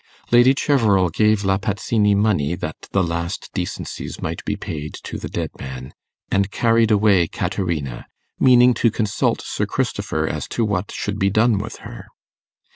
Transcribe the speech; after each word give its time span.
Lady 0.31 0.55
Cheverel 0.55 1.11
gave 1.11 1.43
La 1.43 1.59
Pazzini 1.59 2.15
money 2.15 2.55
that 2.55 2.87
the 2.91 3.03
last 3.03 3.51
decencies 3.53 4.19
might 4.19 4.43
be 4.45 4.55
paid 4.55 4.95
to 5.03 5.19
the 5.19 5.29
dead 5.29 5.51
man, 5.59 5.93
and 6.31 6.49
carried 6.49 6.89
away 6.89 7.27
Caterina, 7.27 8.07
meaning 8.39 8.73
to 8.73 8.89
consult 8.89 9.43
Sir 9.43 9.67
Christopher 9.67 10.27
as 10.27 10.47
to 10.47 10.65
what 10.65 10.89
should 10.89 11.19
be 11.19 11.29
done 11.29 11.59
with 11.59 11.75
her. 11.85 12.07